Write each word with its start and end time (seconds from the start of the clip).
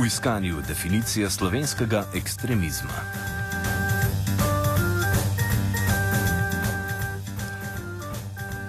v 0.00 0.06
iskanju 0.06 0.62
definicije 0.68 1.30
slovenskega 1.30 2.04
ekstremizma. 2.14 3.00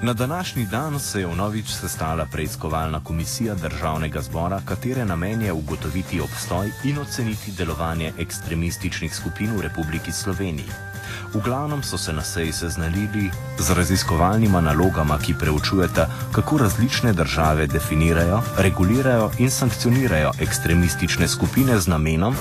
Na 0.02 0.14
današnji 0.14 0.66
dan 0.66 1.00
se 1.00 1.20
je 1.20 1.28
vnovič 1.28 1.66
sestala 1.68 2.26
preiskovalna 2.26 3.04
komisija 3.04 3.56
državnega 3.56 4.22
zbora, 4.22 4.62
katere 4.66 5.06
namen 5.06 5.42
je 5.42 5.54
ugotoviti 5.54 6.22
obstoj 6.22 6.72
in 6.84 6.98
oceniti 6.98 7.52
delovanje 7.58 8.14
ekstremističnih 8.20 9.16
skupin 9.16 9.56
v 9.58 9.62
Republiki 9.62 10.12
Sloveniji. 10.12 10.91
V 11.34 11.42
glavnem 11.44 11.84
so 11.84 11.98
se 11.98 12.14
na 12.14 12.22
seji 12.22 12.52
seznanili 12.54 13.32
z 13.60 13.72
raziskovalnima 13.72 14.62
nalogama, 14.62 15.18
ki 15.18 15.34
preučujeta, 15.34 16.08
kako 16.32 16.58
različne 16.58 17.14
države 17.14 17.68
definirajo, 17.68 18.42
regulirajo 18.58 19.32
in 19.38 19.52
sankcionirajo 19.52 20.32
ekstremistične 20.40 21.28
skupine 21.28 21.80
z 21.80 21.88
namenom, 21.88 22.36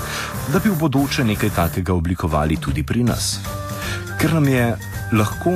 da 0.53 0.59
bi 0.59 0.69
v 0.69 0.77
bodoče 0.79 1.23
nekaj 1.23 1.49
takega 1.49 1.93
oblikovali 1.93 2.57
tudi 2.57 2.83
pri 2.83 3.03
nas. 3.03 3.39
Ker 4.19 4.33
nam 4.33 4.47
je 4.47 4.77
lahko, 5.11 5.55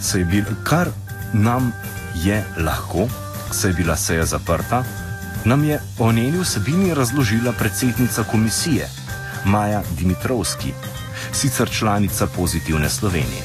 se 0.00 0.18
je 0.18 0.24
bil 0.24 0.44
kar 0.64 0.88
nam 1.32 1.72
je 2.24 2.44
lahko, 2.58 3.08
se 3.52 3.68
je 3.68 3.74
bila 3.74 3.96
seja 3.96 4.24
zaprta, 4.24 4.84
nam 5.44 5.64
je 5.64 5.80
o 5.98 6.12
njeni 6.12 6.40
vsebini 6.40 6.94
razložila 6.94 7.52
predsednica 7.52 8.24
komisije 8.24 8.88
Maja 9.44 9.82
Dimitrovski, 9.98 10.72
sicer 11.32 11.68
članica 11.78 12.26
Pozitivne 12.36 12.88
Slovenije. 12.88 13.44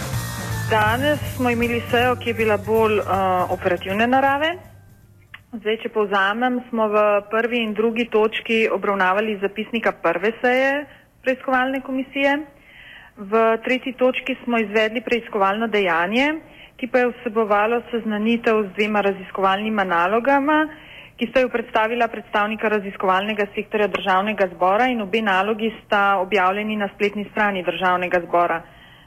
Danes 0.69 1.19
smo 1.35 1.49
imeli 1.49 1.81
sejo, 1.91 2.15
ki 2.15 2.29
je 2.29 2.33
bila 2.33 2.57
bolj 2.57 2.99
uh, 2.99 3.05
operativne 3.49 4.07
narave. 4.07 4.55
Zdaj, 5.51 5.77
če 5.83 5.89
povzamem, 5.91 6.61
smo 6.69 6.87
v 6.87 7.01
prvi 7.31 7.59
in 7.59 7.73
drugi 7.73 8.05
točki 8.07 8.69
obravnavali 8.71 9.39
zapisnika 9.41 9.91
prve 9.91 10.31
seje 10.41 10.85
preiskovalne 11.23 11.81
komisije. 11.81 12.37
V 13.17 13.41
tretji 13.65 13.93
točki 13.93 14.35
smo 14.43 14.59
izvedli 14.63 15.01
preiskovalno 15.01 15.67
dejanje, 15.67 16.29
ki 16.79 16.87
pa 16.87 17.03
je 17.03 17.11
vsebovalo 17.11 17.81
seznanitev 17.91 18.63
z 18.63 18.73
dvema 18.77 19.01
raziskovalnima 19.01 19.83
nalogama, 19.83 20.67
ki 21.21 21.27
sta 21.29 21.41
jo 21.43 21.49
predstavila 21.53 22.07
predstavnika 22.09 22.69
raziskovalnega 22.73 23.45
sektorja 23.55 23.87
državnega 23.93 24.47
zbora 24.55 24.87
in 24.89 25.03
obe 25.03 25.19
nalogi 25.21 25.67
sta 25.83 26.17
objavljeni 26.17 26.75
na 26.75 26.87
spletni 26.95 27.27
strani 27.31 27.61
državnega 27.63 28.23
zbora. 28.23 28.57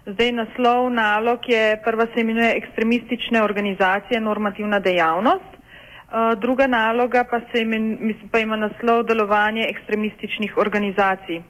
Zdaj 0.07 0.31
naslov 0.37 0.93
nalog 0.95 1.49
je 1.51 1.81
prva 1.85 2.07
se 2.15 2.21
imenuje 2.23 2.53
ekstremistične 2.61 3.43
organizacije 3.43 4.21
normativna 4.21 4.79
dejavnost, 4.79 5.51
uh, 5.59 6.39
druga 6.39 6.67
naloga 6.67 7.25
pa, 7.31 7.41
se 7.51 7.63
imen, 7.67 7.97
mislim, 8.01 8.29
pa 8.29 8.39
ima 8.39 8.57
naslov 8.57 9.03
delovanje 9.11 9.67
ekstremističnih 9.75 10.57
organizacij. 10.57 11.43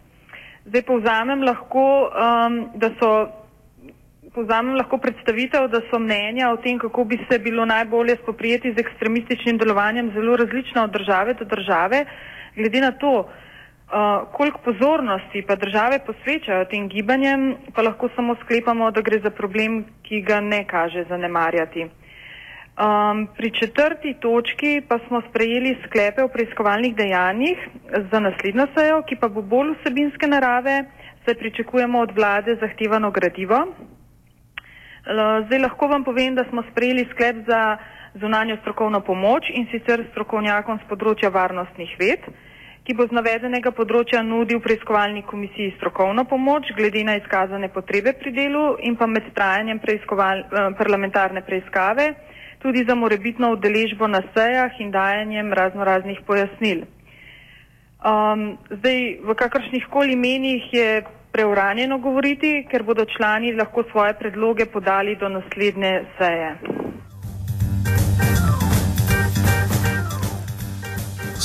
Zdaj 0.64 0.82
povzamem 0.82 1.42
lahko, 1.44 1.84
um, 2.08 2.60
da 2.74 2.88
so 3.00 3.12
povzamem 4.34 4.74
lahko 4.76 4.98
predstavitev, 4.98 5.68
da 5.70 5.80
so 5.90 5.98
mnenja 5.98 6.50
o 6.52 6.58
tem, 6.64 6.78
kako 6.78 7.04
bi 7.04 7.18
se 7.30 7.38
bilo 7.38 7.64
najbolje 7.64 8.16
spoprijeti 8.22 8.72
z 8.74 8.82
ekstremističnim 8.82 9.58
delovanjem, 9.58 10.10
zelo 10.14 10.36
različna 10.36 10.84
od 10.84 10.90
države 10.90 11.34
do 11.34 11.44
države. 11.44 12.04
Glede 12.56 12.80
na 12.80 12.90
to, 12.92 13.12
uh, 13.20 14.28
koliko 14.32 14.58
pozornosti 14.64 15.42
pa 15.46 15.56
države 15.56 15.98
posvečajo 16.06 16.64
tem 16.64 16.88
gibanjem, 16.88 17.54
pa 17.74 17.82
lahko 17.82 18.08
samo 18.16 18.36
sklepamo, 18.44 18.90
da 18.90 19.00
gre 19.00 19.20
za 19.22 19.30
problem, 19.30 19.84
ki 20.02 20.20
ga 20.20 20.40
ne 20.40 20.64
kaže 20.66 21.04
zanemarjati. 21.08 21.86
Um, 22.74 23.28
pri 23.36 23.50
četrti 23.50 24.16
točki 24.20 24.82
pa 24.88 24.98
smo 25.06 25.22
sprejeli 25.30 25.76
sklepe 25.86 26.22
o 26.22 26.28
preiskovalnih 26.28 26.96
dejanjih 26.96 27.58
za 28.10 28.20
naslednjo 28.20 28.66
sejo, 28.74 29.02
ki 29.06 29.16
pa 29.16 29.28
bo 29.28 29.42
bolj 29.42 29.76
vsebinske 29.78 30.26
narave, 30.26 30.80
saj 31.24 31.34
pričakujemo 31.34 32.00
od 32.00 32.16
vlade 32.16 32.56
zahtevano 32.60 33.10
gradivo. 33.10 33.60
Zdaj 35.04 35.58
lahko 35.60 35.88
vam 35.88 36.04
povem, 36.04 36.34
da 36.34 36.44
smo 36.48 36.62
sprejeli 36.70 37.04
sklep 37.12 37.44
za 37.46 37.76
zunanjo 38.14 38.56
strokovno 38.60 39.00
pomoč 39.00 39.50
in 39.52 39.66
sicer 39.70 40.04
strokovnjakom 40.10 40.78
z 40.80 40.88
področja 40.88 41.28
varnostnih 41.34 41.92
ved, 42.00 42.24
ki 42.84 42.94
bo 42.96 43.04
z 43.08 43.16
navedenega 43.16 43.72
področja 43.72 44.22
nudil 44.22 44.60
preiskovalni 44.64 45.24
komisiji 45.28 45.74
strokovno 45.76 46.24
pomoč 46.28 46.72
glede 46.76 47.04
na 47.04 47.18
izkazane 47.20 47.68
potrebe 47.68 48.12
pri 48.16 48.32
delu 48.32 48.76
in 48.80 48.96
pa 48.96 49.06
med 49.06 49.28
trajanjem 49.36 49.80
preiskoval, 49.80 50.40
eh, 50.40 50.70
parlamentarne 50.78 51.42
preiskave 51.42 52.14
tudi 52.64 52.84
za 52.88 52.94
morebitno 52.96 53.52
udeležbo 53.52 54.08
na 54.08 54.22
sejah 54.32 54.72
in 54.80 54.90
dajanjem 54.90 55.52
razno 55.52 55.84
raznih 55.84 56.20
pojasnil. 56.26 56.86
Um, 58.04 58.56
zdaj, 58.68 59.20
v 59.20 59.34
kakršnih 59.36 59.84
koli 59.92 60.16
menih 60.16 60.72
je 60.72 61.04
preuranjeno 61.34 61.98
govoriti, 61.98 62.66
ker 62.70 62.82
bodo 62.86 63.04
člani 63.04 63.52
lahko 63.52 63.82
svoje 63.90 64.14
predloge 64.18 64.66
podali 64.66 65.16
do 65.16 65.28
naslednje 65.28 65.92
seje. 66.18 66.50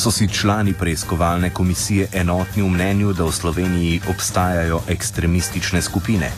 So 0.02 0.12
si 0.12 0.28
člani 0.40 0.74
preiskovalne 0.80 1.50
komisije 1.54 2.08
enotni 2.22 2.62
v 2.64 2.70
mnenju, 2.70 3.14
da 3.18 3.26
v 3.26 3.32
Sloveniji 3.32 4.02
obstajajo 4.14 4.80
ekstremistične 4.90 5.82
skupine? 5.82 6.30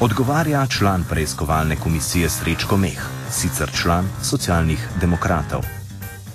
Odgovarja 0.00 0.66
član 0.66 1.04
preiskovalne 1.10 1.76
komisije 1.76 2.28
Srečko 2.28 2.76
Meh, 2.76 3.02
sicer 3.30 3.68
član 3.82 4.08
socialnih 4.30 4.80
demokratov. 5.00 5.60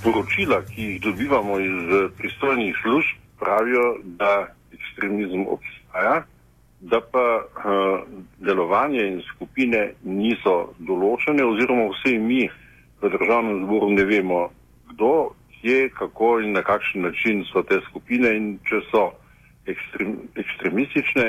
Poročila, 0.03 0.61
ki 0.69 0.81
jih 0.81 1.01
dobivamo 1.01 1.59
iz 1.59 1.79
pristojnih 2.17 2.75
služb, 2.81 3.17
pravijo, 3.39 3.97
da 4.03 4.47
ekstremizem 4.77 5.47
obstaja, 5.47 6.23
da 6.83 6.99
pa 7.01 7.25
uh, 7.39 7.99
delovanje 8.38 9.07
in 9.07 9.21
skupine 9.35 9.94
niso 10.03 10.73
določene, 10.83 11.45
oziroma 11.47 11.88
vse 11.94 12.17
mi 12.19 12.44
v 12.99 13.11
državnem 13.13 13.63
zboru 13.63 13.89
ne 13.95 14.05
vemo, 14.07 14.41
kdo, 14.91 15.31
kje, 15.55 15.89
kako 15.95 16.39
in 16.44 16.51
na 16.57 16.63
kakšen 16.63 17.07
način 17.07 17.45
so 17.47 17.63
te 17.63 17.79
skupine 17.88 18.35
in 18.35 18.57
če 18.67 18.81
so 18.91 19.05
ekstrem, 19.66 20.17
ekstremistične, 20.35 21.25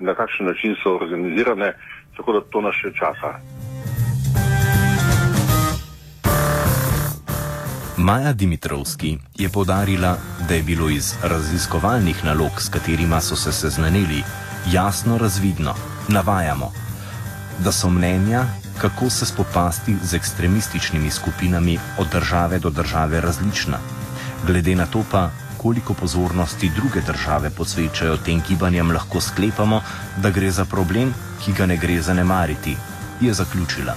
na 0.00 0.16
kakšen 0.16 0.48
način 0.48 0.76
so 0.80 0.96
organizirane, 0.96 1.72
tako 2.16 2.38
da 2.38 2.40
to 2.52 2.64
nas 2.64 2.80
še 2.80 2.92
čaka. 2.96 3.36
Maja 7.96 8.32
Dimitrovski 8.32 9.16
je 9.36 9.48
podarila, 9.48 10.16
da 10.48 10.54
je 10.54 10.62
bilo 10.62 10.88
iz 10.88 11.14
raziskovalnih 11.22 12.24
nalog, 12.24 12.60
s 12.60 12.68
katerima 12.68 13.20
so 13.20 13.36
se 13.36 13.52
seznanili, 13.52 14.20
jasno 14.72 15.18
razvidno, 15.18 15.74
navajamo, 16.08 16.72
da 17.64 17.72
so 17.72 17.90
mnenja, 17.90 18.44
kako 18.80 19.10
se 19.10 19.26
spopasti 19.26 19.96
z 20.02 20.14
ekstremističnimi 20.14 21.10
skupinami 21.10 21.78
od 21.98 22.08
države 22.12 22.58
do 22.58 22.70
države 22.70 23.20
različna. 23.20 23.78
Glede 24.46 24.74
na 24.74 24.86
to 24.86 25.04
pa, 25.10 25.30
koliko 25.56 25.94
pozornosti 25.94 26.70
druge 26.76 27.00
države 27.00 27.50
posvečajo 27.50 28.16
tem 28.16 28.42
gibanjem, 28.48 28.90
lahko 28.90 29.20
sklepamo, 29.20 29.80
da 30.16 30.30
gre 30.30 30.50
za 30.50 30.64
problem, 30.64 31.14
ki 31.44 31.52
ga 31.52 31.66
ne 31.66 31.76
gre 31.76 32.02
zanemariti, 32.02 32.76
je 33.20 33.32
zaključila. 33.32 33.94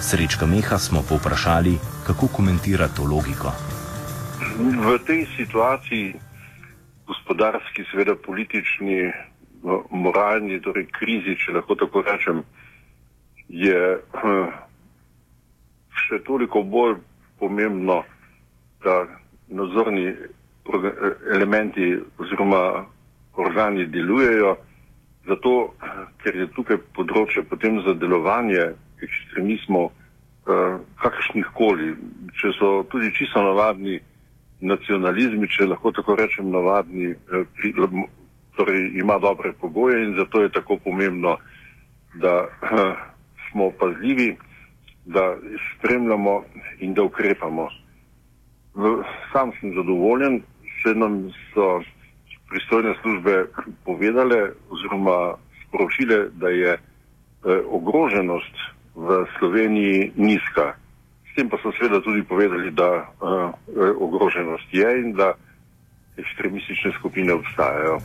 Srečka 0.00 0.46
Meha 0.46 0.78
smo 0.78 1.02
povprašali, 1.08 1.78
kako 2.06 2.26
komentira 2.26 2.88
to 2.88 3.04
logiko. 3.04 3.52
V 4.58 4.98
tej 5.06 5.26
situaciji, 5.36 6.14
gospodarski, 7.06 7.84
seveda 7.90 8.14
politični, 8.26 9.12
moralni 9.90 10.60
torej 10.62 10.86
krizi, 10.92 11.36
če 11.36 11.52
lahko 11.58 11.76
tako 11.76 12.02
rečem, 12.06 12.42
je 13.48 13.98
še 16.04 16.20
toliko 16.26 16.62
bolj 16.62 16.98
pomembno, 17.40 18.02
da 18.84 19.04
nadzorni 19.50 20.12
elementi 21.34 21.98
oziroma 22.18 22.84
organi 23.36 23.86
delujejo, 23.86 24.56
zato 25.28 25.74
ker 26.22 26.36
je 26.36 26.46
tukaj 26.56 26.78
področje 26.96 27.42
potem 27.48 27.80
za 27.84 27.94
delovanje 27.94 28.70
ekstremizmov 29.04 29.90
eh, 29.90 30.78
kakršnih 31.02 31.50
koli, 31.56 31.92
če 32.40 32.52
so 32.58 32.70
tudi 32.92 33.12
čisto 33.16 33.42
navadni 33.44 33.98
nacionalizmi, 34.60 35.48
če 35.48 35.68
lahko 35.70 35.92
tako 35.96 36.16
rečem, 36.20 36.50
navadni 36.52 37.12
eh, 37.12 37.44
pri, 37.56 37.72
torej 38.56 38.90
ima 38.94 39.18
dobre 39.18 39.52
pogoje 39.52 40.04
in 40.04 40.14
zato 40.16 40.42
je 40.42 40.52
tako 40.52 40.76
pomembno, 40.84 41.36
da 42.14 42.46
uh, 42.46 42.78
smo 43.50 43.70
pazljivi, 43.78 44.36
da 45.04 45.36
spremljamo 45.76 46.44
in 46.78 46.94
da 46.94 47.02
ukrepamo. 47.02 47.68
V, 48.74 49.02
sam 49.32 49.52
sem 49.60 49.74
zadovoljen, 49.74 50.42
še 50.82 50.94
nam 50.94 51.24
so 51.54 51.80
pristojne 52.50 52.94
službe 53.02 53.46
povedale 53.84 54.52
oziroma 54.70 55.34
sporočile, 55.64 56.28
da 56.38 56.48
je 56.48 56.76
uh, 56.76 57.58
ogroženost 57.66 58.54
v 58.94 59.24
Sloveniji 59.38 60.12
nizka. 60.16 60.74
S 61.30 61.38
tem 61.38 61.50
pa 61.50 61.58
so 61.62 61.72
seveda 61.78 62.02
tudi 62.02 62.22
povedali, 62.22 62.70
da 62.70 63.06
uh, 63.22 63.54
ogroženost 63.98 64.66
je 64.74 64.88
in 65.02 65.12
da 65.14 65.34
ekstremistične 66.18 66.92
skupine 66.98 67.32
obstajajo. 67.32 67.98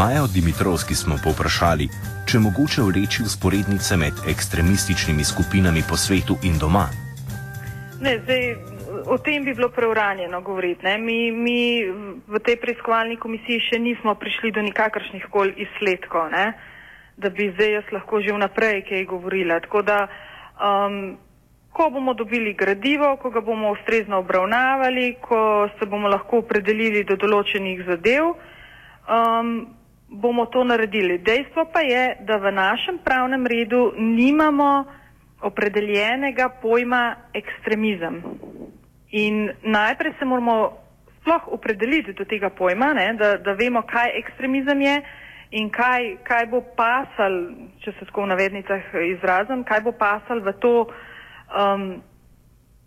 Maja 0.00 0.24
Dimitrovski 0.34 0.94
smo 0.96 1.14
povprašali, 1.24 1.84
če 2.28 2.38
mogoče 2.40 2.80
vleči 2.88 3.20
usporednice 3.28 3.98
med 4.00 4.20
ekstremističnimi 4.32 5.24
skupinami 5.30 5.82
po 5.88 5.96
svetu 6.02 6.38
in 6.48 6.54
doma. 6.56 6.86
Ne, 8.00 8.14
zdaj, 8.22 8.44
o 9.12 9.18
tem 9.20 9.44
bi 9.44 9.52
bilo 9.52 9.68
preuranjeno 9.68 10.38
govoriti. 10.40 10.88
Mi, 11.04 11.18
mi 11.36 11.84
v 12.32 12.40
tej 12.40 12.56
preiskovalni 12.62 13.18
komisiji 13.20 13.60
še 13.66 13.80
nismo 13.84 14.14
prišli 14.16 14.54
do 14.56 14.64
nikakršnih 14.64 15.26
koli 15.28 15.52
izsledkov, 15.66 16.30
ne? 16.32 16.46
da 17.20 17.28
bi 17.28 17.50
zdaj 17.52 17.72
jaz 17.74 17.90
lahko 17.92 18.22
že 18.24 18.32
vnaprej 18.32 18.80
kaj 18.88 19.04
govorila. 19.10 19.58
Tako 19.60 19.82
da, 19.84 19.98
um, 20.56 21.18
ko 21.76 21.90
bomo 21.92 22.14
dobili 22.16 22.54
gradivo, 22.56 23.10
ko 23.20 23.28
ga 23.28 23.44
bomo 23.44 23.74
ustrezno 23.76 24.22
obravnavali, 24.24 25.20
ko 25.20 25.68
se 25.76 25.84
bomo 25.84 26.08
lahko 26.08 26.40
opredelili 26.40 27.04
do 27.04 27.18
določenih 27.20 27.84
zadev, 27.84 28.32
um, 29.04 29.52
bomo 30.10 30.46
to 30.46 30.64
naredili. 30.64 31.18
Dejstvo 31.18 31.64
pa 31.72 31.80
je, 31.80 32.16
da 32.20 32.36
v 32.36 32.52
našem 32.52 32.98
pravnem 33.04 33.46
redu 33.46 33.92
nimamo 33.96 34.84
opredeljenega 35.40 36.48
pojma 36.62 37.16
ekstremizem. 37.34 38.22
In 39.10 39.50
najprej 39.62 40.12
se 40.18 40.24
moramo 40.24 40.76
sploh 41.20 41.48
opredeliti 41.48 42.12
do 42.12 42.24
tega 42.24 42.50
pojma, 42.50 42.92
ne, 42.92 43.14
da, 43.14 43.36
da 43.36 43.52
vemo, 43.52 43.82
kaj 43.82 44.10
ekstremizem 44.18 44.82
je 44.82 45.02
in 45.50 45.70
kaj, 45.70 46.16
kaj 46.24 46.46
bo 46.46 46.62
pasal, 46.76 47.40
če 47.82 47.92
se 47.98 48.06
tako 48.06 48.24
v 48.24 48.32
navednicah 48.34 48.94
izrazim, 49.10 49.64
kaj 49.66 49.82
bo 49.86 49.92
pasal 49.92 50.42
v, 50.46 50.54
to, 50.62 50.74
um, 51.50 51.86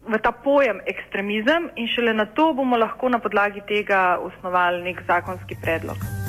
v 0.07 0.19
ta 0.23 0.31
pojem 0.31 0.79
ekstremizem 0.87 1.71
in 1.75 1.91
šele 1.91 2.15
na 2.15 2.25
to 2.25 2.53
bomo 2.53 2.79
lahko 2.79 3.11
na 3.11 3.19
podlagi 3.19 3.65
tega 3.67 4.19
osnovali 4.23 4.83
nek 4.83 5.03
zakonski 5.07 5.59
predlog. 5.61 6.22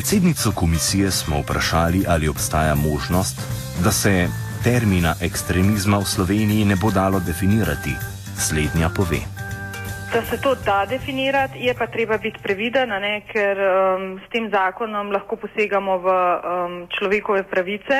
Predsednico 0.00 0.50
komisije 0.56 1.10
smo 1.10 1.36
vprašali, 1.40 2.04
ali 2.08 2.28
obstaja 2.28 2.74
možnost, 2.74 3.36
da 3.84 3.90
se 3.92 4.28
termina 4.64 5.12
ekstremizma 5.22 5.98
v 5.98 6.06
Sloveniji 6.14 6.64
ne 6.64 6.76
bo 6.82 6.88
dalo 6.90 7.18
definirati. 7.20 7.92
Slednja 8.44 8.88
pove. 8.96 9.20
Da 10.12 10.20
se 10.28 10.40
to 10.44 10.54
da 10.64 10.86
definirati, 10.88 11.58
je 11.66 11.74
pa 11.74 11.86
treba 11.86 12.16
biti 12.18 12.38
previden, 12.42 12.88
ne, 12.88 13.14
ker 13.32 13.56
um, 13.60 14.16
s 14.24 14.26
tem 14.32 14.48
zakonom 14.50 15.12
lahko 15.12 15.36
posegamo 15.36 15.98
v 15.98 16.08
um, 16.08 16.78
človekove 16.96 17.42
pravice. 17.52 17.98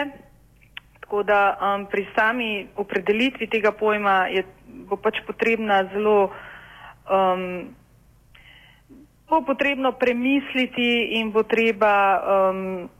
Tako 1.01 1.23
da 1.23 1.41
um, 1.53 1.85
pri 1.93 2.07
sami 2.17 2.69
opredelitvi 2.77 3.47
tega 3.47 3.77
pojma 3.77 4.17
je, 4.33 4.47
bo 4.89 4.97
pač 4.97 5.21
potrebna 5.29 5.85
zelo 5.93 6.33
um, 7.13 7.77
bo 9.31 9.43
potrebno 9.47 9.93
premisliti 9.93 11.17
in 11.19 11.31
bo 11.31 11.43
treba, 11.47 11.93
um, 12.51 12.91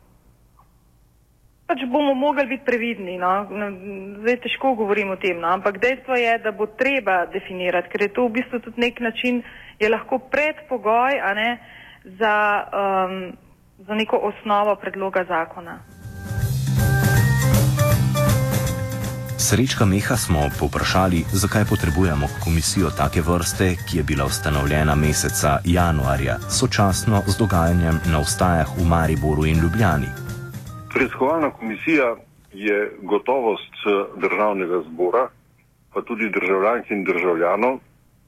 pač 1.67 1.83
bomo 1.91 2.15
mogli 2.15 2.47
biti 2.55 2.63
previdni. 2.65 3.17
No? 3.19 3.45
Zdaj 4.23 4.39
težko 4.47 4.73
govorim 4.79 5.11
o 5.11 5.19
tem, 5.19 5.39
no? 5.39 5.51
ampak 5.51 5.77
dejstvo 5.83 6.15
je, 6.15 6.37
da 6.39 6.55
bo 6.55 6.71
treba 6.71 7.25
definirati, 7.27 7.91
ker 7.91 8.07
je 8.07 8.13
to 8.15 8.27
v 8.27 8.39
bistvu 8.39 8.63
tudi 8.63 8.81
nek 8.81 9.03
način, 9.03 9.43
je 9.79 9.89
lahko 9.91 10.19
predpogoj 10.31 11.19
ne, 11.35 11.49
za, 12.17 12.35
um, 12.71 13.35
za 13.83 13.93
neko 13.95 14.17
osnovo 14.31 14.75
predloga 14.79 15.27
zakona. 15.27 16.00
Srečka 19.41 19.85
Meha 19.85 20.15
smo 20.15 20.41
poprašali, 20.59 21.19
zakaj 21.33 21.65
potrebujemo 21.65 22.27
komisijo 22.43 22.89
take 22.99 23.21
vrste, 23.21 23.67
ki 23.85 23.97
je 23.97 24.03
bila 24.03 24.25
ustanovljena 24.25 24.95
meseca 24.95 25.51
januarja, 25.65 26.35
sočasno 26.57 27.17
z 27.31 27.33
dogajanjem 27.41 27.97
na 28.11 28.19
ustajah 28.25 28.69
v 28.77 28.85
Mariboru 28.93 29.45
in 29.45 29.57
Ljubljani. 29.63 30.09
Preiskovalna 30.93 31.49
komisija 31.49 32.15
je 32.53 32.77
gotovost 33.01 33.75
eh, 33.81 33.89
državnega 34.23 34.83
zbora, 34.89 35.23
pa 35.93 36.01
tudi 36.01 36.29
državljank 36.29 36.91
in 36.91 37.03
državljanov, 37.03 37.79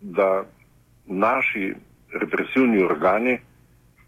da 0.01 0.43
naši 1.05 1.75
represivni 2.21 2.83
organi, 2.83 3.37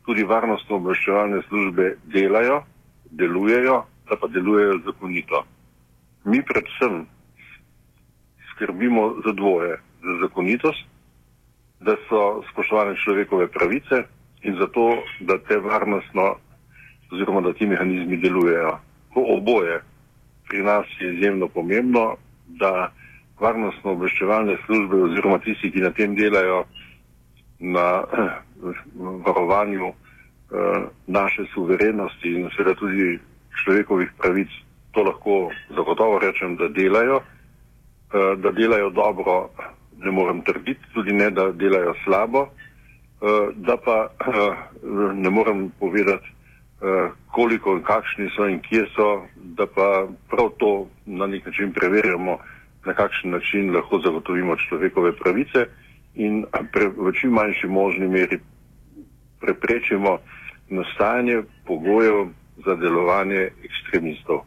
tudi 0.05 0.23
varnostno 0.23 0.75
obveščevalne 0.75 1.41
službe 1.47 1.97
delajo, 2.05 2.63
delujejo, 3.11 3.83
da 4.09 4.15
pa 4.21 4.27
delujejo 4.27 4.79
zakonito 4.85 5.45
mi 6.25 6.41
predvsem 6.41 7.05
skrbimo 8.51 9.15
za 9.25 9.31
dvoje, 9.31 9.77
za 10.01 10.13
zakonitost, 10.21 10.85
da 11.79 11.95
so 12.09 12.43
spoštovane 12.51 12.95
človekove 13.03 13.47
pravice 13.47 14.03
in 14.41 14.55
za 14.59 14.67
to, 14.67 15.03
da 15.19 15.37
te 15.37 15.57
varnostno 15.57 16.35
oziroma 17.11 17.41
da 17.41 17.53
ti 17.53 17.65
mehanizmi 17.65 18.17
delujejo. 18.17 18.79
To 19.13 19.25
oboje 19.37 19.81
pri 20.47 20.63
nas 20.63 20.85
je 20.99 21.13
izjemno 21.15 21.47
pomembno, 21.47 22.15
da 22.47 22.91
varnostno 23.39 23.91
obveščevalne 23.91 24.57
službe 24.65 25.01
oziroma 25.03 25.39
tisti, 25.39 25.71
ki 25.71 25.81
na 25.81 25.91
tem 25.91 26.15
delajo, 26.15 26.63
na 27.59 28.03
varovanju 29.25 29.89
eh, 29.89 30.85
naše 31.07 31.45
suverenosti 31.53 32.31
in 32.39 32.49
seveda 32.55 32.75
tudi 32.79 33.19
človekovih 33.63 34.11
pravic 34.21 34.53
to 34.95 35.03
lahko 35.03 35.51
zagotovo 35.75 36.19
rečem, 36.19 36.55
da 36.55 36.67
delajo, 36.67 37.19
eh, 37.19 38.35
da 38.37 38.51
delajo 38.51 38.89
dobro, 38.89 39.49
ne 39.97 40.11
morem 40.11 40.41
trditi, 40.41 40.81
tudi 40.93 41.13
ne, 41.13 41.29
da 41.29 41.51
delajo 41.51 41.93
slabo, 42.03 42.47
eh, 42.47 43.51
da 43.55 43.77
pa 43.77 44.07
eh, 44.07 44.55
ne 45.13 45.29
morem 45.29 45.71
povedati, 45.79 46.31
koliko 47.31 47.71
in 47.71 47.83
kakšni 47.83 48.29
so 48.35 48.45
in 48.47 48.59
kje 48.59 48.83
so, 48.95 49.25
da 49.35 49.65
pa 49.65 50.07
prav 50.29 50.49
to 50.59 50.87
na 51.05 51.27
nek 51.27 51.45
način 51.45 51.71
preverjamo, 51.73 52.37
na 52.85 52.93
kakšen 52.93 53.31
način 53.31 53.73
lahko 53.75 53.99
zagotovimo 53.99 54.55
človekove 54.55 55.15
pravice 55.15 55.65
in 56.15 56.45
pre, 56.71 56.91
v 56.97 57.13
čim 57.15 57.31
manjši 57.31 57.67
možni 57.67 58.07
meri 58.07 58.39
preprečimo 59.41 60.17
nastajanje 60.69 61.41
pogojev 61.65 62.27
za 62.65 62.75
delovanje 62.75 63.49
ekstremistov. 63.63 64.45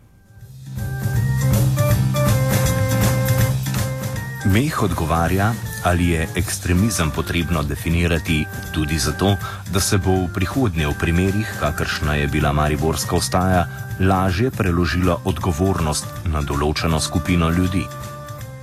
Meh 4.54 4.82
odgovarja, 4.82 5.52
ali 5.84 6.08
je 6.08 6.28
ekstremizem 6.36 7.10
potrebno 7.16 7.62
definirati 7.62 8.46
tudi 8.74 8.96
zato, 8.98 9.36
da 9.72 9.80
se 9.80 9.98
bo 9.98 10.24
v 10.24 10.32
prihodnje 10.34 10.86
v 10.88 10.94
primerih, 11.00 11.48
kakršna 11.60 12.14
je 12.14 12.26
bila 12.32 12.52
Mariborska 12.52 13.16
ostaja, 13.16 13.66
lažje 14.00 14.48
preložila 14.50 15.20
odgovornost 15.28 16.08
na 16.32 16.40
določeno 16.40 16.96
skupino 16.96 17.50
ljudi. 17.52 17.84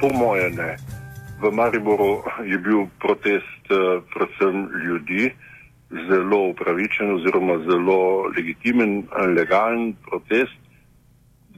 Po 0.01 0.10
moje 0.10 0.50
ne. 0.58 0.72
V 1.42 1.54
Mariboru 1.54 2.25
je 2.42 2.58
bil 2.58 2.89
protest 2.98 3.70
uh, 3.70 4.01
predvsem 4.10 4.65
ljudi 4.89 5.30
zelo 6.10 6.50
upravičen 6.50 7.13
oziroma 7.13 7.62
zelo 7.70 8.25
legitimen, 8.34 9.04
legalen 9.38 9.94
protest. 10.10 10.64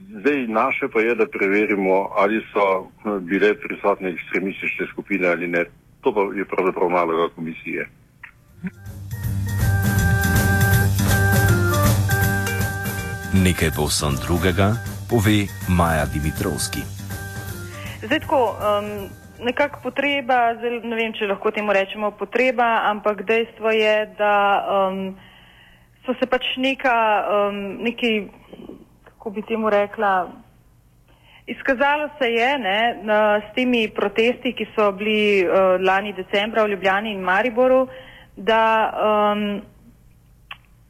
Zdaj, 0.08 0.46
naše 0.48 0.88
pa 0.92 1.00
je, 1.00 1.14
da 1.14 1.26
preverimo, 1.26 2.08
ali 2.16 2.40
so 2.52 2.64
eh, 2.80 3.20
bile 3.20 3.54
prisotne 3.54 4.08
ekstremistične 4.10 4.86
skupine 4.92 5.28
ali 5.28 5.46
ne. 5.48 5.64
To 6.00 6.14
pa 6.14 6.20
je 6.38 6.44
pravzaprav 6.44 6.90
naloga 6.90 7.34
komisije. 7.34 7.88
Nekaj 13.44 13.70
povsem 13.76 14.16
drugega 14.26 14.72
pove 15.10 15.46
Maja 15.68 16.06
Dimitrovski. 16.14 16.80
Zdaj, 18.02 18.20
tako, 18.20 18.56
um, 18.56 19.08
nekako 19.44 19.80
potreba, 19.82 20.54
zdaj, 20.58 20.70
ne 20.70 20.96
vem, 20.96 21.12
če 21.12 21.28
lahko 21.28 21.50
temu 21.50 21.72
rečemo 21.72 22.10
potreba, 22.10 22.80
ampak 22.90 23.22
dejstvo 23.28 23.70
je, 23.70 23.96
da 24.18 24.34
um, 24.72 25.16
so 26.06 26.14
se 26.20 26.26
pač 26.26 26.44
neka, 26.56 26.96
um, 27.28 27.58
neki 27.84 28.12
kako 29.28 29.34
bi 29.34 29.42
temu 29.42 29.70
rekla, 29.70 30.30
izkazalo 31.46 32.08
se 32.18 32.28
je 32.30 32.58
ne, 32.58 33.00
na, 33.02 33.40
s 33.40 33.54
temi 33.54 33.88
protesti, 33.94 34.54
ki 34.56 34.66
so 34.74 34.92
bili 34.92 35.44
uh, 35.44 35.76
lani 35.84 36.12
decembra 36.12 36.64
v 36.64 36.70
Ljubljani 36.70 37.12
in 37.12 37.20
Mariboru, 37.20 37.88
da, 38.36 38.64
um, 39.08 39.60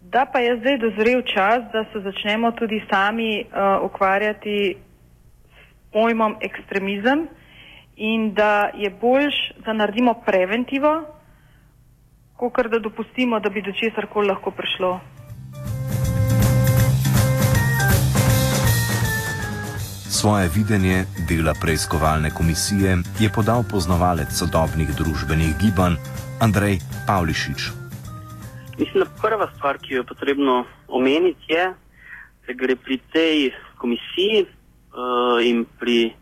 da 0.00 0.26
pa 0.32 0.38
je 0.38 0.56
zdaj 0.60 0.78
dozrel 0.78 1.22
čas, 1.22 1.66
da 1.72 1.84
se 1.92 2.00
začnemo 2.00 2.52
tudi 2.52 2.80
sami 2.90 3.42
uh, 3.42 3.82
ukvarjati 3.82 4.76
s 5.50 5.92
pojmom 5.92 6.36
ekstremizem 6.40 7.26
in 7.96 8.34
da 8.34 8.70
je 8.74 8.90
boljš, 8.90 9.34
da 9.66 9.72
naredimo 9.72 10.14
preventivo, 10.26 11.04
kot 12.36 12.66
da 12.70 12.78
dopustimo, 12.78 13.40
da 13.40 13.50
bi 13.50 13.62
do 13.62 13.72
česar 13.72 14.06
koli 14.06 14.28
lahko 14.28 14.50
prišlo. 14.50 15.17
Svoje 20.08 20.48
videnje 20.48 21.04
dela 21.28 21.52
preiskovalne 21.62 22.30
komisije 22.30 22.96
je 23.20 23.28
podal 23.28 23.60
poznavalec 23.70 24.32
sodobnih 24.32 24.88
družbenih 24.96 25.52
gibanj 25.60 26.00
Andrej 26.40 26.80
Pavlišič. 27.06 27.60
Mislim, 28.80 29.04
da 29.04 29.10
prva 29.20 29.50
stvar, 29.54 29.76
ki 29.78 29.94
jo 29.94 30.00
je 30.00 30.06
potrebno 30.08 30.64
omeniti, 30.88 31.52
je, 31.52 31.74
da 32.46 32.52
gre 32.56 32.76
pri 32.76 32.96
tej 33.12 33.52
komisiji 33.76 34.46
uh, 34.48 35.44
in 35.44 35.66
pri 35.78 36.16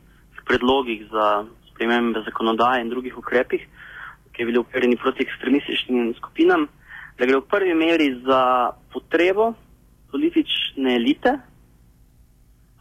predlogih 0.44 1.06
za 1.06 1.46
spremembe 1.70 2.26
zakonodaje 2.26 2.82
in 2.82 2.90
drugih 2.90 3.18
ukrepih, 3.18 3.62
ki 4.32 4.42
je 4.42 4.46
bili 4.46 4.58
uperjeni 4.58 4.96
proti 4.96 5.22
ekstremističnim 5.22 6.14
skupinam, 6.18 6.66
da 7.18 7.26
gre 7.26 7.38
v 7.38 7.46
prvi 7.46 7.74
meri 7.74 8.16
za 8.26 8.72
potrebo 8.90 9.54
politične 10.10 10.96
elite, 10.96 11.38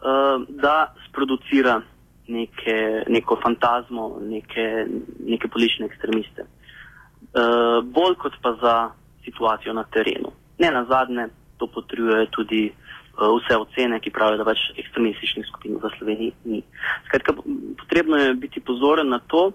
uh, 0.00 0.42
da 0.48 0.94
sproducira 1.08 1.80
neke, 2.28 3.04
neko 3.08 3.38
fantazmo, 3.42 4.18
neke, 4.22 4.86
neke 5.26 5.48
politične 5.48 5.86
ekstremiste. 5.86 6.46
Uh, 6.46 7.84
bolj 7.84 8.16
kot 8.18 8.34
pa 8.42 8.56
za 8.62 8.76
situacijo 9.24 9.72
na 9.72 9.84
terenu. 9.84 10.32
Ne 10.58 10.70
na 10.70 10.84
zadnje, 10.84 11.28
to 11.56 11.66
potrjuje 11.66 12.26
tudi 12.30 12.62
uh, 12.70 13.28
vse 13.36 13.56
ocene, 13.56 14.00
ki 14.00 14.10
pravijo, 14.10 14.42
da 14.42 14.50
več 14.50 14.62
ekstremističnih 14.76 15.46
skupin 15.46 15.78
v 15.82 15.92
Sloveniji 15.98 16.32
ni. 16.44 16.62
Skratka, 17.08 17.36
potrebno 17.78 18.16
je 18.16 18.34
biti 18.34 18.60
pozoren 18.60 19.08
na 19.08 19.18
to, 19.18 19.50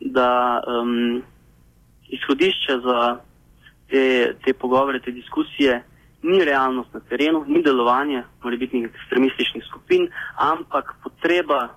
da 0.00 0.60
um, 0.66 1.22
izhodišče 2.08 2.78
za 2.84 2.98
te, 3.90 4.04
te 4.44 4.52
pogovore, 4.52 5.00
te 5.00 5.12
diskusije 5.12 5.82
ni 6.22 6.44
realnost 6.44 6.94
na 6.94 7.00
terenu, 7.00 7.44
ni 7.46 7.62
delovanje 7.62 8.22
morebitnih 8.44 8.84
ekstremističnih 8.84 9.64
skupin, 9.64 10.08
ampak 10.36 10.94
potreba 11.02 11.68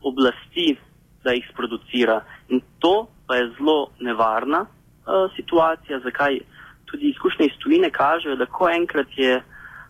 oblasti, 0.00 0.76
da 1.24 1.32
jih 1.32 1.44
sproducira. 1.52 2.20
In 2.48 2.60
to 2.78 3.06
pa 3.26 3.36
je 3.36 3.50
zelo 3.58 3.90
nevarna 4.00 4.60
uh, 4.64 5.30
situacija, 5.36 6.00
zakaj 6.04 6.38
tudi 6.84 7.08
izkušnje 7.08 7.46
iz 7.46 7.56
tujine 7.62 7.90
kažejo, 7.90 8.36
da 8.36 8.46
ko 8.46 8.68
enkrat 8.68 9.06
je 9.16 9.42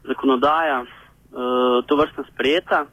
zakonodaja 0.04 0.80
uh, 0.82 1.84
to 1.86 1.96
vrstna 1.96 2.24
sprejeta, 2.32 2.84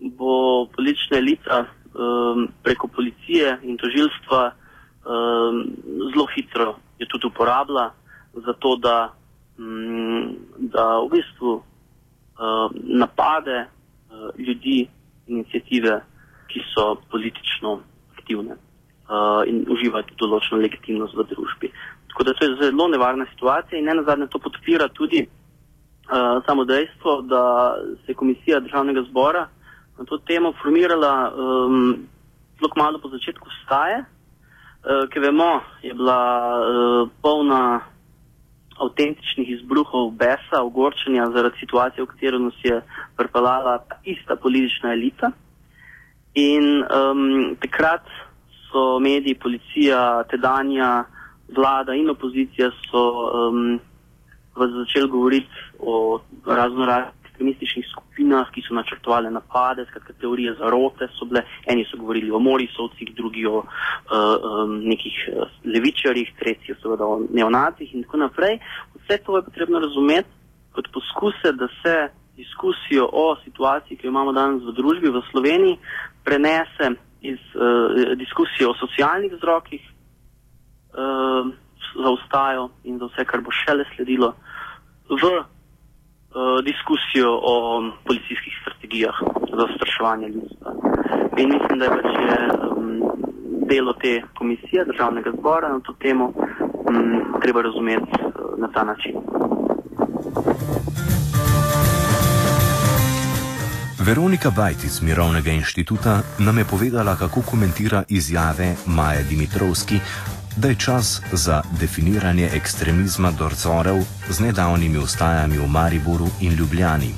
bo 0.00 0.66
politična 0.76 1.18
elita 1.18 1.64
um, 1.64 2.48
preko 2.62 2.88
policije 2.88 3.58
in 3.62 3.76
tožilstva 3.76 4.50
um, 4.50 5.64
zelo 6.12 6.26
hitro 6.34 6.76
je 6.98 7.08
tudi 7.08 7.26
uporabila 7.26 7.92
za 8.34 8.52
to, 8.52 8.76
da, 8.76 9.12
da 10.74 10.84
v 11.04 11.08
bistvu 11.14 11.52
uh, 11.54 12.70
napade 12.74 13.66
uh, 13.66 14.30
ljudi, 14.38 14.88
inicijative, 15.26 16.00
ki 16.50 16.60
so 16.74 16.96
politično 17.10 17.80
aktivne 18.18 18.56
uh, 18.56 19.42
in 19.48 19.64
uživajo 19.70 20.16
določeno 20.20 20.60
legitimnost 20.62 21.16
v 21.16 21.26
družbi. 21.30 21.70
Tako 22.12 22.26
da 22.26 22.34
to 22.34 22.46
je 22.46 22.56
zelo 22.62 22.88
nevarna 22.88 23.26
situacija 23.32 23.78
in 23.78 23.88
ne 23.88 23.94
nazadnje 24.00 24.28
to 24.30 24.38
podpira 24.38 24.88
tudi 24.88 25.24
uh, 25.24 26.42
samo 26.46 26.64
dejstvo, 26.64 27.22
da 27.22 27.42
se 28.04 28.12
je 28.12 28.18
komisija 28.18 28.60
državnega 28.60 29.06
zbora 29.10 29.48
na 29.98 30.04
to 30.04 30.18
temo 30.18 30.52
formirala 30.62 31.30
um, 31.30 32.06
zelo 32.58 32.70
malo 32.76 32.98
po 32.98 33.08
začetku 33.08 33.48
staje, 33.64 34.02
uh, 34.02 35.08
ki 35.10 35.18
vemo, 35.18 35.60
je 35.82 35.94
bila 35.94 36.20
uh, 36.58 37.08
polna 37.22 37.80
avtentičnih 38.80 39.50
izbruhov 39.50 40.10
besa, 40.10 40.62
ogorčenja 40.62 41.30
zaradi 41.34 41.58
situacije, 41.60 42.02
v 42.02 42.06
katero 42.06 42.38
nas 42.38 42.54
je 42.62 42.80
pripeljala 43.16 43.78
ta 43.78 43.98
ista 44.04 44.36
politična 44.36 44.92
elita. 44.92 45.30
In 46.34 46.82
um, 46.82 47.56
takrat 47.60 48.06
so 48.70 48.98
mediji, 48.98 49.34
policija, 49.34 50.24
tedanja, 50.30 51.04
vlada 51.56 51.94
in 51.94 52.10
opozicija 52.10 52.70
so 52.90 53.02
um, 53.48 53.78
začeli 54.56 55.10
govoriti 55.10 55.54
o 55.78 56.20
razno 56.46 56.86
raznih 56.86 57.23
ekstremističnih 57.34 57.86
skupinah, 57.90 58.46
ki 58.54 58.62
so 58.62 58.74
načrtovali 58.74 59.30
napade, 59.30 59.84
skratka 59.90 60.12
teorije 60.20 60.54
zarote 60.54 61.08
so 61.18 61.26
bile. 61.26 61.42
Eni 61.66 61.84
so 61.90 61.98
govorili 61.98 62.30
o 62.30 62.38
morisovcih, 62.38 63.14
drugi 63.14 63.46
o 63.46 63.58
uh, 63.58 63.64
um, 63.66 64.78
nekih 64.84 65.16
uh, 65.28 65.48
levičarjih, 65.64 66.30
tretji 66.38 66.74
seveda 66.82 67.04
o 67.04 67.20
neonacih 67.30 67.94
in 67.94 68.04
tako 68.04 68.16
naprej. 68.16 68.58
Vse 68.94 69.18
to 69.26 69.36
je 69.36 69.42
potrebno 69.42 69.78
razumeti 69.78 70.28
kot 70.72 70.88
poskuse, 70.92 71.52
da 71.52 71.68
se 71.82 71.96
diskusijo 72.36 73.08
o 73.12 73.36
situaciji, 73.44 73.96
ki 73.96 74.06
jo 74.06 74.10
imamo 74.10 74.32
danes 74.32 74.62
v 74.62 74.74
družbi 74.74 75.10
v 75.10 75.22
Sloveniji, 75.30 75.78
prenese 76.24 76.94
iz 77.20 77.38
uh, 77.54 78.14
diskusije 78.18 78.68
o 78.68 78.78
socialnih 78.78 79.32
vzrokih, 79.32 79.82
uh, 79.82 81.50
za 81.94 82.10
ustajo 82.10 82.68
in 82.84 82.98
za 82.98 83.06
vse, 83.06 83.24
kar 83.24 83.40
bo 83.40 83.50
šele 83.50 83.84
sledilo, 83.94 84.34
v 85.08 85.53
diskusijo 86.64 87.30
o 87.42 87.54
policijskih 88.06 88.54
strategijah 88.60 89.14
za 89.58 89.66
straševanje 89.76 90.28
ljudstva. 90.28 90.70
In 91.36 91.48
mislim, 91.54 91.78
da 91.78 91.84
je 91.84 91.90
pač 91.90 92.10
je, 92.28 92.38
um, 92.76 93.02
delo 93.70 93.92
te 93.92 94.22
komisije 94.38 94.84
državnega 94.84 95.30
zbora 95.38 95.68
na 95.68 95.80
to 95.80 95.92
temo 95.92 96.24
um, 96.24 97.40
treba 97.42 97.62
razumeti 97.62 98.12
uh, 98.20 98.58
na 98.58 98.68
ta 98.74 98.84
način. 98.84 99.14
Veronika 104.06 104.50
Bajt 104.56 104.84
iz 104.84 105.02
Mirovnega 105.02 105.50
inštituta 105.50 106.20
nam 106.38 106.58
je 106.58 106.64
povedala, 106.64 107.16
kako 107.16 107.40
komentira 107.50 108.02
izjave 108.08 108.74
Maje 108.86 109.22
Dimitrovski 109.30 109.94
da 110.56 110.68
je 110.68 110.74
čas 110.74 111.22
za 111.32 111.62
definiranje 111.80 112.48
ekstremizma 112.54 113.30
dorzorev 113.38 113.98
z 114.30 114.40
nedavnimi 114.46 114.98
ustajami 114.98 115.58
v 115.58 115.66
Mariboru 115.66 116.28
in 116.40 116.52
Ljubljani. 116.58 117.12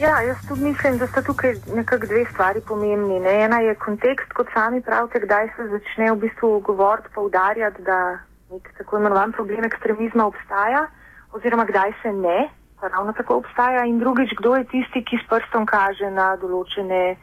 Ja, 0.00 0.20
jaz 0.28 0.36
tudi 0.48 0.62
mislim, 0.64 0.98
da 0.98 1.06
sta 1.06 1.22
tukaj 1.22 1.54
nekako 1.74 2.06
dve 2.06 2.24
stvari 2.32 2.60
pomembni. 2.68 3.20
Ne? 3.20 3.44
Ena 3.44 3.58
je 3.60 3.74
kontekst, 3.74 4.32
kot 4.32 4.46
sami 4.54 4.82
pravite, 4.82 5.20
kdaj 5.20 5.46
se 5.56 5.68
začne 5.74 6.12
v 6.12 6.16
bistvu 6.16 6.60
govoriti, 6.60 7.08
poudarjati, 7.14 7.82
da 7.82 8.18
nek 8.50 8.68
tako 8.78 8.98
imenovan 8.98 9.32
problem 9.32 9.64
ekstremizma 9.64 10.26
obstaja, 10.26 10.86
oziroma 11.32 11.64
kdaj 11.64 11.92
se 12.02 12.12
ne, 12.12 12.48
pa 12.80 12.88
ravno 12.88 13.12
tako 13.12 13.36
obstaja. 13.36 13.84
In 13.84 13.98
drugič, 13.98 14.34
kdo 14.38 14.56
je 14.56 14.64
tisti, 14.64 15.04
ki 15.04 15.18
s 15.22 15.28
prstom 15.30 15.66
kaže 15.66 16.10
na 16.10 16.36
določene 16.36 17.16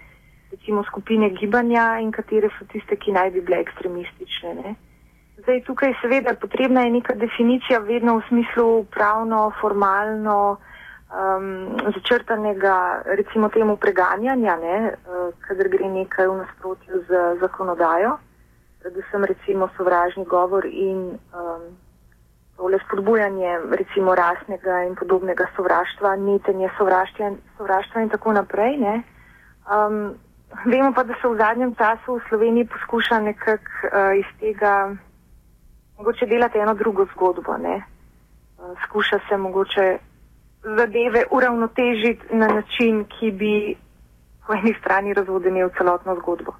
recimo, 0.51 0.83
skupine 0.83 1.29
gibanja 1.29 1.99
in 1.99 2.11
katere 2.11 2.49
so 2.59 2.67
tiste, 2.71 2.95
ki 2.95 3.11
naj 3.11 3.31
bi 3.31 3.41
bile 3.41 3.63
ekstremistične. 3.63 4.53
Ne? 4.63 4.75
Zdaj, 5.45 5.61
tukaj 5.61 5.93
seveda 6.01 6.33
potrebna 6.41 6.81
je 6.81 6.91
neka 6.91 7.13
definicija 7.13 7.77
vedno 7.79 8.17
v 8.17 8.21
smislu 8.27 8.83
pravno, 8.89 9.51
formalno 9.61 10.57
um, 10.57 11.77
začrtanega, 11.93 13.05
recimo 13.05 13.49
temu 13.49 13.77
preganjanja, 13.77 14.55
ne, 14.57 14.77
uh, 14.89 15.29
kadar 15.45 15.69
gre 15.69 15.85
nekaj 15.85 16.27
v 16.27 16.39
nasprotju 16.41 17.03
z 17.05 17.21
zakonodajo, 17.45 18.17
predvsem 18.81 19.29
recimo 19.29 19.69
sovražni 19.77 20.25
govor 20.25 20.65
in 20.65 21.13
um, 21.13 21.69
tole 22.57 22.81
spodbujanje 22.87 23.69
recimo 23.77 24.15
rasnega 24.15 24.81
in 24.89 24.97
podobnega 24.97 25.45
sovraštva, 25.55 26.15
netenje 26.25 26.73
sovraštva, 26.77 27.35
sovraštva 27.57 28.01
in 28.01 28.09
tako 28.09 28.33
naprej. 28.33 28.77
Ne. 28.81 29.01
Um, 29.69 30.17
vemo 30.65 30.89
pa, 30.89 31.03
da 31.03 31.13
se 31.21 31.27
v 31.27 31.37
zadnjem 31.37 31.75
času 31.77 32.17
v 32.17 32.29
Sloveniji 32.29 32.65
poskuša 32.65 33.19
nekako 33.19 33.93
uh, 33.93 34.17
iz 34.17 34.39
tega 34.41 34.95
mogoče 35.97 36.25
delati 36.25 36.57
eno 36.57 36.73
drugo 36.73 37.05
zgodbo. 37.13 37.57
Ne? 37.57 37.75
Eh, 37.75 38.75
skuša 38.83 39.19
se 39.29 39.37
mogoče 39.37 39.97
zadeve 40.63 41.23
uravnotežiti 41.31 42.35
na 42.35 42.47
način, 42.47 43.05
ki 43.05 43.31
bi 43.31 43.75
po 44.47 44.53
eni 44.53 44.75
strani 44.79 45.13
razvodenil 45.13 45.69
celotno 45.77 46.15
zgodbo. 46.15 46.53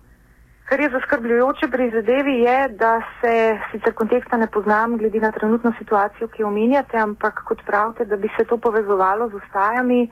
Kar 0.65 0.79
je 0.79 0.89
zaskrbljujoče 0.89 1.67
pri 1.71 1.91
zadevi 1.91 2.39
je, 2.39 2.69
da 2.69 3.01
se 3.21 3.59
sicer 3.71 3.93
konteksta 3.93 4.37
ne 4.37 4.47
poznam 4.47 4.97
glede 4.97 5.19
na 5.19 5.31
trenutno 5.31 5.73
situacijo, 5.77 6.27
ki 6.27 6.41
jo 6.41 6.47
omenjate, 6.47 6.97
ampak 6.97 7.43
kot 7.45 7.61
pravite, 7.65 8.05
da 8.05 8.15
bi 8.15 8.29
se 8.37 8.45
to 8.45 8.57
povezovalo 8.57 9.29
z 9.29 9.35
ustajami, 9.35 10.09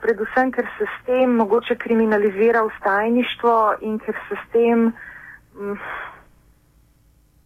predvsem 0.00 0.52
ker 0.52 0.68
se 0.78 0.86
s 0.86 1.06
tem 1.06 1.34
mogoče 1.34 1.76
kriminalizira 1.76 2.62
ustajništvo 2.64 3.74
in 3.80 3.98
ker 3.98 4.14
se 4.28 4.36
s 4.36 4.52
tem 4.52 4.92
mm, 5.54 5.78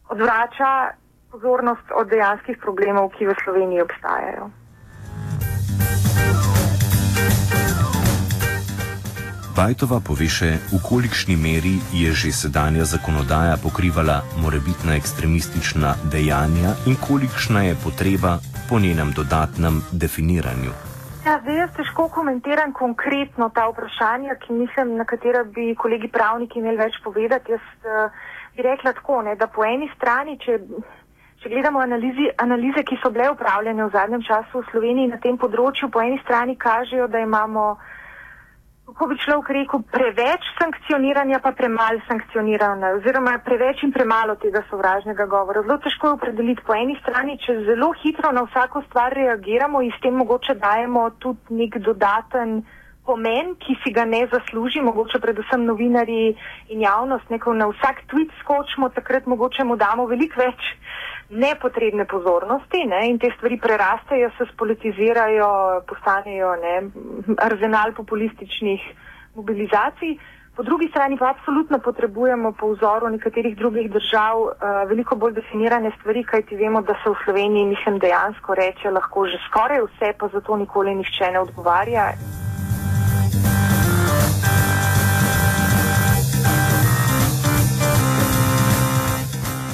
odvrača 0.09 0.91
pozornost 1.31 1.89
od 1.95 2.09
dejanskih 2.09 2.59
problemov, 2.63 3.11
ki 3.19 3.27
v 3.27 3.35
Sloveniji 3.45 3.83
obstajajo. 3.83 4.51
Bajtova 9.57 10.03
pove 10.05 10.27
še, 10.29 10.51
v 10.69 10.79
kolikšni 10.85 11.33
meri 11.41 11.79
je 11.89 12.11
že 12.13 12.29
sedanja 12.29 12.85
zakonodaja 12.85 13.57
pokrivala 13.57 14.21
morebitna 14.37 14.99
ekstremistična 15.01 15.95
dejanja 16.13 16.77
in 16.85 16.99
kolikšna 17.01 17.63
je 17.65 17.79
potreba 17.81 18.37
po 18.69 18.77
njenem 18.77 19.17
dodatnem 19.17 19.81
definiranju. 19.93 20.77
Ja, 21.25 21.41
zdaj 21.41 21.57
jaz 21.57 21.73
težko 21.73 22.05
komentiram 22.13 22.77
konkretno 22.77 23.49
ta 23.49 23.65
vprašanja, 23.73 24.37
ki 24.45 24.53
mislim, 24.53 24.93
na 25.01 25.09
katera 25.09 25.43
bi 25.45 25.73
kolegi 25.75 26.13
pravniki 26.13 26.61
imeli 26.61 26.77
več 26.77 27.01
povedati. 27.03 27.57
Jaz 27.57 27.65
uh, 27.81 28.13
bi 28.57 28.63
rekla 28.63 28.93
tako, 28.93 29.23
ne, 29.23 29.37
da 29.37 29.47
po 29.47 29.65
eni 29.65 29.89
strani, 29.97 30.39
če, 30.39 30.59
če 31.43 31.53
gledamo 31.53 31.83
analizi, 31.85 32.31
analize, 32.43 32.85
ki 32.89 32.99
so 33.03 33.13
bile 33.15 33.29
upravljene 33.35 33.85
v 33.85 33.93
zadnjem 33.93 34.25
času 34.25 34.63
v 34.63 34.71
Sloveniji 34.71 35.13
na 35.13 35.21
tem 35.23 35.39
področju, 35.39 35.91
po 35.93 36.01
eni 36.01 36.19
strani 36.25 36.57
kažejo, 36.57 37.09
da 37.13 37.23
imamo 37.25 37.77
kako 38.87 39.07
bi 39.07 39.17
človek 39.19 39.49
rekel, 39.51 39.83
preveč 39.91 40.45
sankcioniranja, 40.61 41.41
pa 41.43 41.51
premalo 41.53 41.99
sankcioniranja, 42.07 42.93
oziroma 43.01 43.35
preveč 43.45 43.83
in 43.83 43.93
premalo 43.93 44.37
tega 44.39 44.63
sovražnega 44.71 45.27
govora. 45.27 45.65
Zelo 45.67 45.79
težko 45.83 46.07
je 46.07 46.17
opredeliti 46.17 46.63
po 46.67 46.75
eni 46.79 46.95
strani, 47.03 47.35
če 47.43 47.59
zelo 47.67 47.91
hitro 48.03 48.31
na 48.33 48.47
vsako 48.47 48.85
stvar 48.87 49.17
reagiramo 49.19 49.83
in 49.83 49.91
s 49.91 50.01
tem 50.03 50.15
mogoče 50.15 50.55
dajemo 50.63 51.09
tudi 51.19 51.59
nek 51.63 51.81
dodaten 51.83 52.61
pomen, 53.07 53.55
ki 53.63 53.77
si 53.85 53.93
ga 53.95 54.05
ne 54.05 54.25
zasluži, 54.33 54.83
mogoče 54.85 55.21
predvsem 55.23 55.65
novinari 55.65 56.35
in 56.75 56.83
javnost, 56.83 57.31
neko 57.31 57.55
na 57.55 57.71
vsak 57.71 58.05
tweet 58.13 58.33
skočimo, 58.41 58.89
takrat 58.89 59.27
mogoče 59.27 59.65
mu 59.65 59.77
damo 59.77 60.07
veliko 60.11 60.43
več 60.43 60.71
nepotrebne 61.31 62.07
pozornosti 62.07 62.85
ne, 62.87 63.03
in 63.11 63.19
te 63.19 63.33
stvari 63.37 63.59
prerastejo, 63.59 64.31
se 64.39 64.47
spolitizirajo, 64.53 65.51
postanejo 65.89 66.55
ne, 66.63 66.77
arzenal 67.43 67.95
populističnih 67.97 68.87
mobilizacij. 69.35 70.17
Po 70.57 70.63
drugi 70.63 70.89
strani 70.89 71.19
pa 71.21 71.35
absolutno 71.35 71.79
potrebujemo 71.85 72.53
po 72.53 72.71
vzoru 72.73 73.11
nekaterih 73.13 73.57
drugih 73.57 73.91
držav 73.93 74.41
uh, 74.41 74.55
veliko 74.89 75.17
bolj 75.17 75.35
definirane 75.37 75.93
stvari, 75.99 76.25
kajti 76.25 76.57
vemo, 76.57 76.81
da 76.81 76.97
se 77.03 77.13
v 77.13 77.19
Sloveniji, 77.25 77.67
mislim, 77.75 77.99
dejansko 77.99 78.55
reče 78.55 78.91
lahko 78.91 79.27
že 79.27 79.43
skoraj 79.51 79.85
vse, 79.85 80.15
pa 80.19 80.33
zato 80.33 80.57
nikoli 80.57 80.95
nihče 80.95 81.31
ne 81.33 81.45
odgovarja. 81.45 82.11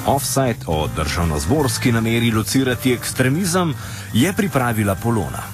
Offside 0.05 0.65
o 0.67 0.87
državnozborski 0.95 1.91
nameri 1.91 2.31
locirati 2.31 2.93
ekstremizem 2.93 3.73
je 4.13 4.33
pripravila 4.33 4.95
Polona. 4.95 5.53